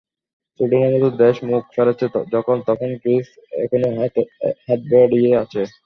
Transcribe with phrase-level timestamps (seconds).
[0.59, 3.27] সুইডেনের মতো দেশ মুখ ফেরাচ্ছে যখন, তখন গ্রিস
[3.63, 4.79] এখনো হাত
[4.91, 5.61] বাড়িয়ে আছে।